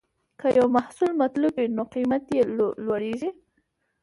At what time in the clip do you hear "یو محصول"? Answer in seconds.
0.57-1.11